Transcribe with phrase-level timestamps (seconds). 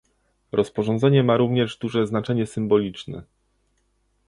[0.51, 3.23] Rozporządzenie ma również duże znaczenie symboliczne